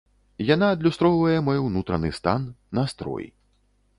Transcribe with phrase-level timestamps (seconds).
[0.45, 2.47] Яна адлюстроўвае мой унутраны стан,
[2.81, 3.31] настрой.